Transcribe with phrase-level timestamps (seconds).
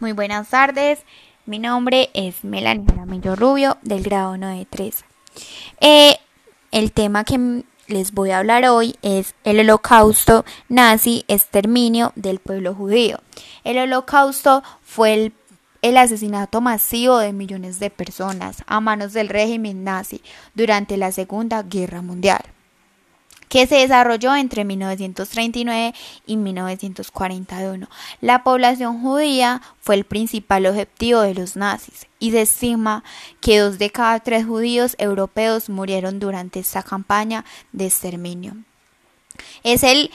[0.00, 1.00] Muy buenas tardes,
[1.44, 5.04] mi nombre es Melanie Jaramillo Rubio del grado 93.
[5.80, 6.16] Eh,
[6.70, 12.76] el tema que les voy a hablar hoy es el holocausto nazi exterminio del pueblo
[12.76, 13.18] judío.
[13.64, 15.32] El holocausto fue el,
[15.82, 20.22] el asesinato masivo de millones de personas a manos del régimen nazi
[20.54, 22.42] durante la Segunda Guerra Mundial
[23.48, 25.94] que se desarrolló entre 1939
[26.26, 27.88] y 1941.
[28.20, 33.04] La población judía fue el principal objetivo de los nazis y se estima
[33.40, 38.56] que dos de cada tres judíos europeos murieron durante esta campaña de exterminio.
[39.62, 40.10] Es el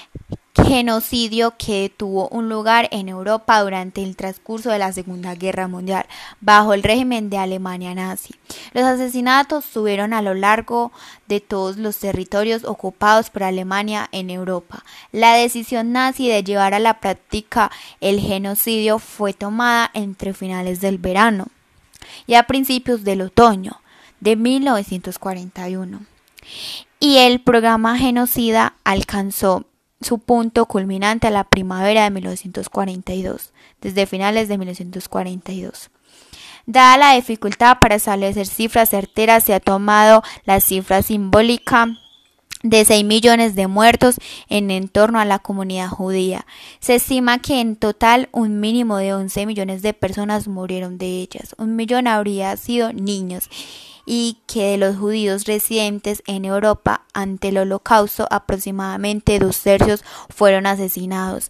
[0.65, 6.05] genocidio que tuvo un lugar en Europa durante el transcurso de la Segunda Guerra Mundial,
[6.41, 8.35] bajo el régimen de Alemania nazi.
[8.73, 10.91] Los asesinatos tuvieron a lo largo
[11.27, 14.83] de todos los territorios ocupados por Alemania en Europa.
[15.11, 20.97] La decisión nazi de llevar a la práctica el genocidio fue tomada entre finales del
[20.97, 21.47] verano
[22.27, 23.81] y a principios del otoño
[24.19, 26.01] de 1941.
[26.99, 29.65] Y el programa genocida alcanzó
[30.03, 35.89] su punto culminante a la primavera de 1942, desde finales de 1942.
[36.65, 41.97] Dada la dificultad para establecer cifras certeras, se ha tomado la cifra simbólica
[42.63, 44.15] de 6 millones de muertos
[44.47, 46.45] en torno a la comunidad judía.
[46.79, 51.55] Se estima que en total un mínimo de 11 millones de personas murieron de ellas.
[51.57, 53.49] Un millón habría sido niños
[54.05, 60.65] y que de los judíos residentes en Europa ante el holocausto aproximadamente dos tercios fueron
[60.65, 61.49] asesinados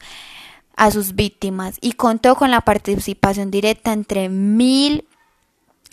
[0.76, 1.78] a sus víctimas.
[1.82, 5.06] Y contó con la participación directa entre mil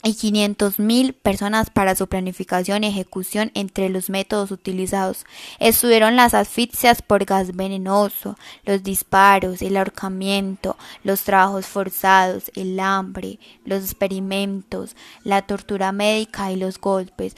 [0.03, 5.27] y 500.000 personas para su planificación y ejecución entre los métodos utilizados.
[5.59, 13.39] Estuvieron las asfixias por gas venenoso, los disparos, el ahorcamiento, los trabajos forzados, el hambre,
[13.65, 17.37] los experimentos, la tortura médica y los golpes.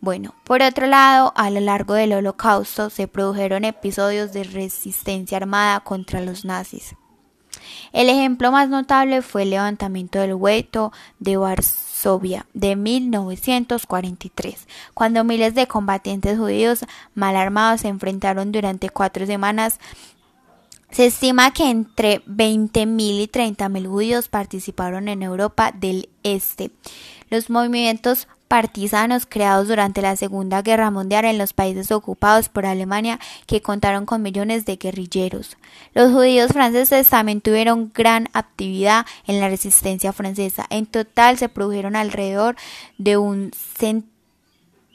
[0.00, 5.80] Bueno, por otro lado, a lo largo del holocausto se produjeron episodios de resistencia armada
[5.80, 6.94] contra los nazis.
[7.92, 15.54] El ejemplo más notable fue el levantamiento del hueto de Varsovia de 1943, cuando miles
[15.54, 19.78] de combatientes judíos mal armados se enfrentaron durante cuatro semanas
[20.94, 26.70] se estima que entre 20.000 y 30.000 judíos participaron en Europa del Este.
[27.30, 33.18] Los movimientos partisanos creados durante la Segunda Guerra Mundial en los países ocupados por Alemania
[33.48, 35.56] que contaron con millones de guerrilleros.
[35.92, 40.66] Los judíos franceses también tuvieron gran actividad en la resistencia francesa.
[40.70, 42.54] En total se produjeron alrededor
[42.96, 43.50] de un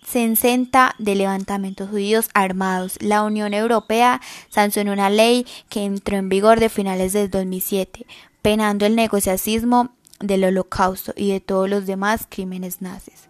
[0.06, 2.98] 60 de levantamientos judíos armados.
[3.02, 8.06] La Unión Europea sancionó una ley que entró en vigor de finales del 2007,
[8.42, 9.90] penando el negociacismo
[10.22, 13.29] del holocausto y de todos los demás crímenes nazis.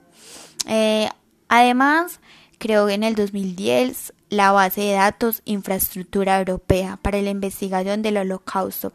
[0.66, 1.10] Eh,
[1.48, 2.20] además,
[2.58, 8.94] creó en el 2010 la base de datos Infraestructura Europea para la investigación del Holocausto,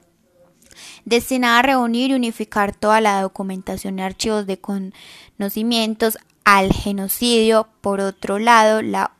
[1.04, 7.68] destinada a reunir y unificar toda la documentación y archivos de conocimientos al genocidio.
[7.80, 9.12] Por otro lado, la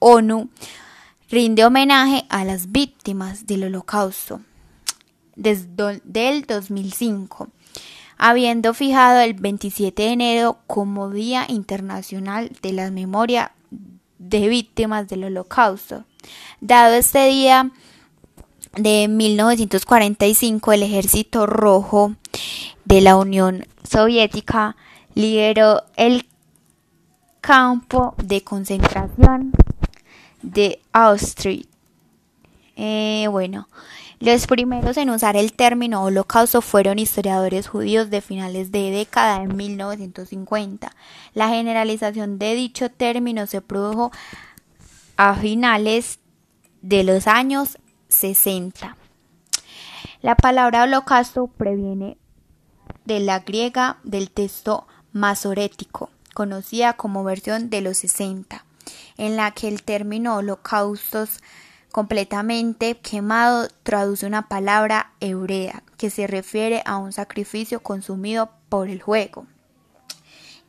[0.00, 0.48] ONU
[1.30, 4.40] rinde homenaje a las víctimas del Holocausto
[5.36, 7.48] desde el 2005
[8.18, 13.52] habiendo fijado el 27 de enero como Día Internacional de la Memoria
[14.18, 16.04] de Víctimas del Holocausto.
[16.60, 17.70] Dado este día
[18.76, 22.16] de 1945, el Ejército Rojo
[22.84, 24.76] de la Unión Soviética
[25.14, 26.26] liberó el
[27.40, 29.52] campo de concentración
[30.42, 31.68] de Auschwitz.
[32.76, 33.68] Eh, bueno,
[34.20, 39.46] los primeros en usar el término holocausto fueron historiadores judíos de finales de década de
[39.46, 40.90] 1950.
[41.34, 44.10] La generalización de dicho término se produjo
[45.16, 46.18] a finales
[46.82, 47.78] de los años
[48.08, 48.96] 60.
[50.20, 52.18] La palabra holocausto previene
[53.04, 58.64] de la griega del texto masorético, conocida como versión de los 60,
[59.16, 61.38] en la que el término holocaustos
[61.98, 69.02] completamente quemado traduce una palabra hebrea que se refiere a un sacrificio consumido por el
[69.02, 69.48] juego.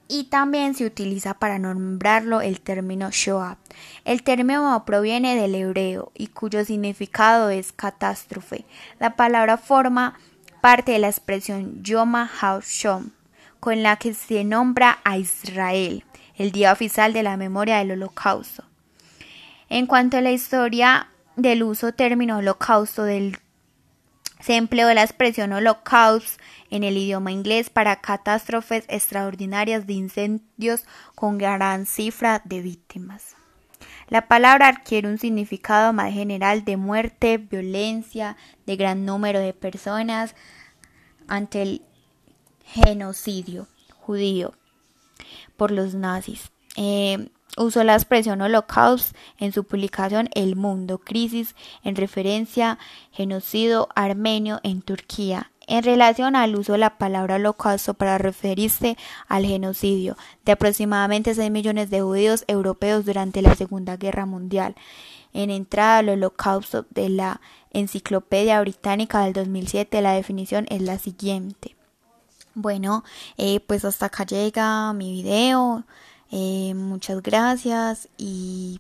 [0.08, 3.60] Y también se utiliza para nombrarlo el término Shoah.
[4.06, 8.66] El término proviene del hebreo y cuyo significado es catástrofe.
[9.00, 10.18] La palabra forma
[10.62, 13.12] parte de la expresión Yom HaShom,
[13.60, 16.04] con la que se nombra a Israel,
[16.38, 18.64] el día oficial de la memoria del holocausto.
[19.70, 21.08] En cuanto a la historia
[21.42, 23.38] del uso término holocausto del
[24.40, 26.40] Se empleó la expresión holocaust
[26.70, 33.36] en el idioma inglés para catástrofes extraordinarias de incendios con gran cifra de víctimas.
[34.08, 40.36] La palabra adquiere un significado más general de muerte, violencia, de gran número de personas
[41.28, 41.82] ante el
[42.66, 43.68] genocidio
[44.00, 44.54] judío
[45.58, 46.52] por los nazis.
[46.76, 52.78] Eh, usó la expresión Holocaust en su publicación El Mundo, Crisis, en referencia
[53.12, 58.98] genocidio armenio en Turquía, en relación al uso de la palabra holocausto para referirse
[59.28, 64.76] al genocidio de aproximadamente 6 millones de judíos europeos durante la Segunda Guerra Mundial.
[65.32, 67.40] En entrada al holocausto de la
[67.72, 71.76] Enciclopedia Británica del 2007, la definición es la siguiente.
[72.56, 73.04] Bueno,
[73.38, 75.86] eh, pues hasta acá llega mi video.
[76.32, 78.80] Eh, muchas gracias y